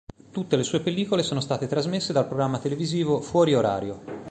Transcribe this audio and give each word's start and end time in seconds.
Tutte 0.31 0.55
le 0.55 0.63
sue 0.63 0.79
pellicole 0.79 1.21
sono 1.21 1.41
state 1.41 1.67
trasmesse 1.67 2.11
dal 2.11 2.25
programma 2.25 2.57
televisivo 2.57 3.21
"Fuori 3.21 3.53
orario. 3.53 4.03